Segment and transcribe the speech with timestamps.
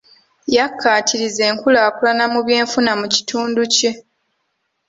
[0.55, 3.91] Yakkaatiriza enkulaakulana mu byenfuna mu kitundu kye.